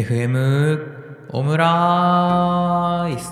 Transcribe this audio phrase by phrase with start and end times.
[0.00, 3.30] FM オムライス。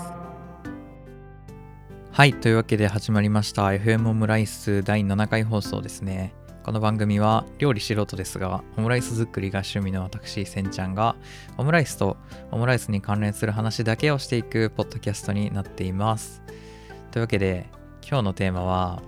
[2.11, 3.63] はいというわけで始まりました。
[3.69, 6.35] FM オムライス第7回放送ですね。
[6.63, 11.15] この番組は料理素人ですがオムライス作りが趣味の私せんちゃんが
[11.57, 12.17] オムライスと
[12.51, 16.43] オムライスに関連する話だけをしていくポッドキャストになっています。
[17.09, 17.67] というわけで
[18.07, 19.01] 今日のテーマは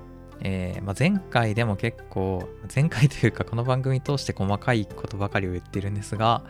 [0.44, 6.42] えーまあ、前回でも結構前回というかこの番組通して細かいことばかりを言ってるんですが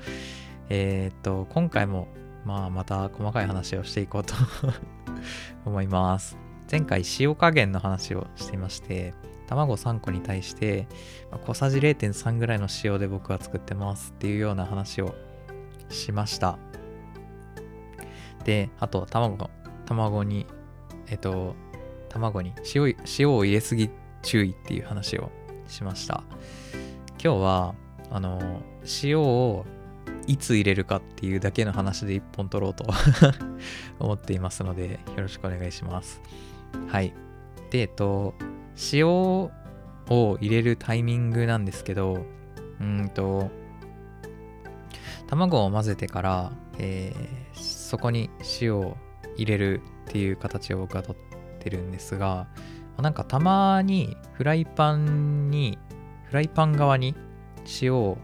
[0.73, 2.07] えー、っと今回も
[2.45, 4.33] まあまた細かい話をしていこうと
[5.65, 6.37] 思います。
[6.71, 9.13] 前回塩加減の話をしていまして
[9.47, 10.87] 卵3個に対して
[11.45, 15.13] 小さじ0.3ぐらいの塩で僕は作ってますっていうような話を
[15.89, 16.57] しました。
[18.45, 19.49] であと卵
[19.85, 20.45] 卵に
[21.07, 21.53] えっと
[22.07, 23.89] 卵に塩塩を入れすぎ
[24.21, 25.31] 注意っていう話を
[25.67, 26.23] しました。
[27.21, 27.75] 今日は
[28.09, 28.61] あの
[29.03, 29.65] 塩を
[30.27, 32.85] いつ入れるかっていうだけの話で一本取ろうと
[33.99, 36.21] 思っていますのでよろしくお願いします。
[36.87, 37.13] はい。
[37.69, 38.35] でえっと
[38.93, 39.51] 塩を
[40.09, 42.25] 入れるタイミングなんですけど
[42.79, 43.49] うんと
[45.27, 48.97] 卵を混ぜてから、えー、そこに塩を
[49.37, 51.15] 入れるっていう形を僕はとっ
[51.59, 52.47] てるんですが
[52.97, 55.77] なんかたまにフライパンに
[56.25, 57.15] フライパン側に
[57.81, 58.17] 塩を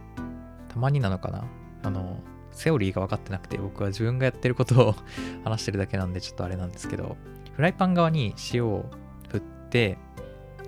[0.68, 1.44] たまになのかな
[1.88, 2.20] あの
[2.52, 4.94] セオリーが分かってなくて僕は自分がやってることを
[5.44, 7.16] 話してるだけなんでちょっとあれなんですけど
[7.54, 8.86] フライパン側に塩を
[9.30, 9.98] 振って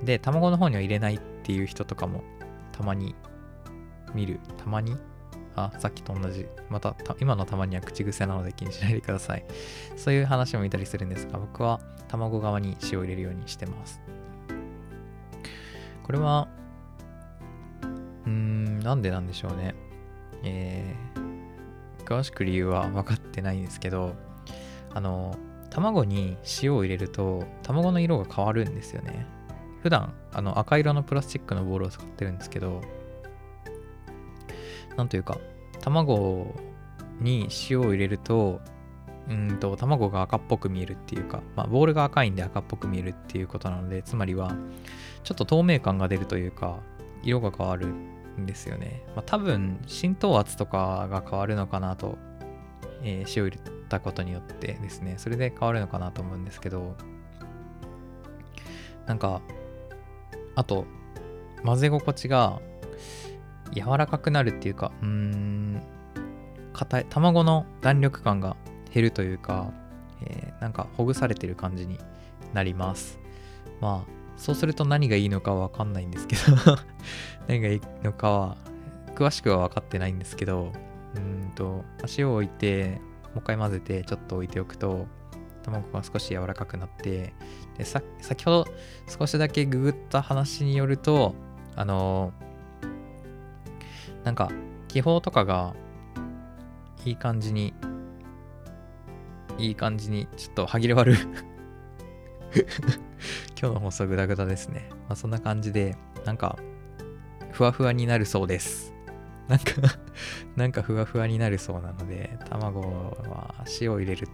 [0.03, 2.25] で卵の方には入れないっていう人とかも
[2.73, 3.15] たまに
[4.15, 4.41] 見る。
[4.57, 4.97] たまに？
[5.57, 6.47] あさっきと同じ。
[6.69, 9.45] また今のたまには口癖なので気にしないでください。
[9.97, 14.01] そういう話も見たりするんですが僕は卵側に塩を入れるようにしてます。
[16.03, 16.49] これは
[18.25, 19.75] うーんなんでなんでしょうね
[20.43, 24.15] えー、詳しく理由は分かってないんですけど
[24.93, 25.37] あの
[25.71, 29.27] 卵に塩を入れると卵の色が変わるんですよね。
[29.83, 32.83] 普段あの赤色のプラスチックのボールを使ってるんですけど
[34.97, 35.39] なんというか
[35.81, 36.55] 卵
[37.21, 38.61] に塩を入れると
[39.29, 44.55] うんと卵が赤っぽく見えるっていうか、まあ、ボールが赤いんで赤っぽく見えるっていうことなのでつまりは
[45.23, 46.81] ちょっと透明感が出るというか
[47.23, 47.95] 色が変わる
[48.39, 49.03] んですよね。
[49.15, 52.19] まあ、多分浸透圧とかが変わるのかなと、
[53.03, 53.59] えー、塩入れ
[53.89, 56.97] たことによってですね、それで変わるのかなと思うんですけど、
[59.07, 59.41] なんか、
[60.55, 60.87] あと、
[61.65, 62.61] 混ぜ心地が
[63.73, 65.83] 柔らかくなるっていうか、うーん、
[66.73, 68.57] 硬い、卵の弾力感が
[68.93, 69.73] 減るというか、
[70.23, 71.99] えー、なんかほぐされてる感じに
[72.53, 73.19] なります。
[73.81, 76.43] まあ、そうすると何がいいのかはわかんないんですけど
[77.47, 78.57] 何がいいのかは、
[79.15, 80.73] 詳しくは分かってないんですけど、
[81.15, 83.03] うんと、足を置いて、
[83.35, 85.07] もう一回混ぜて、ちょっと置いておくと、
[85.63, 87.35] 卵が少し柔らかくなって、
[87.77, 88.67] でさ先ほど
[89.07, 91.35] 少しだけググった話によると、
[91.77, 92.33] あの
[94.25, 94.51] なんか、
[94.89, 95.75] 気泡とかが
[97.05, 97.75] いい感じに、
[99.59, 101.15] いい感じに、ちょっと歯切れ悪
[103.61, 104.89] 今日の放送グダグダですね。
[105.09, 106.59] まあ、そんな感じで、なんか、
[107.53, 108.95] ふわふわになるそうです。
[109.49, 109.73] なんか
[110.55, 112.81] なんかふわふわになるそうなので、卵
[113.29, 114.29] は塩を入れる、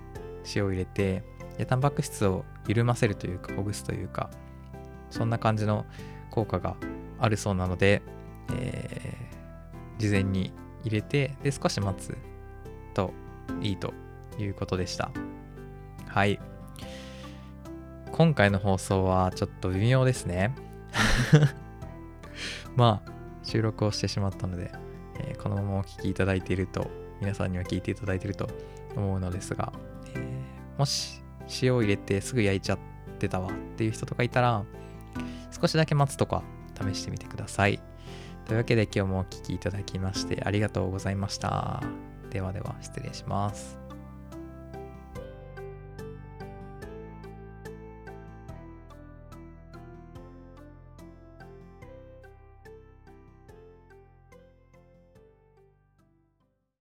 [0.54, 1.24] 塩を入れて、
[1.56, 4.30] で、タンパク質を緩ませるというか、ほぐすというか、
[5.10, 5.86] そんな感じの
[6.30, 6.76] 効果が
[7.18, 8.02] あるそうなので、
[8.54, 10.52] えー、事前に
[10.84, 12.16] 入れて、で、少し待つ
[12.92, 13.12] と
[13.62, 13.94] いいと
[14.38, 15.10] いうことでした。
[16.06, 16.38] はい。
[18.16, 20.54] 今回の放送はちょっと微妙ですね。
[22.74, 23.12] まあ、
[23.42, 24.72] 収録をしてしまったので、
[25.18, 26.90] えー、このままお聴きいただいていると、
[27.20, 28.48] 皆さんには聞いていただいていると
[28.96, 29.70] 思うのですが、
[30.14, 31.22] えー、もし
[31.60, 32.78] 塩を入れてすぐ焼いちゃっ
[33.18, 34.64] てたわっていう人とかいたら、
[35.50, 36.42] 少しだけ待つとか
[36.74, 37.82] 試してみてください。
[38.46, 41.82] というわけで今日もお聴きいただきましてありがとうございました。
[42.30, 43.85] ではでは失礼します。